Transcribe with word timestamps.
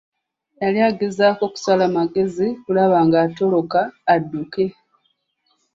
Yali 0.61 0.79
agezaako 0.89 1.43
kusala 1.53 1.83
magezi 1.97 2.47
kulaba 2.63 2.97
nga 3.07 3.17
atoloka 3.25 3.79
adduke. 4.13 4.65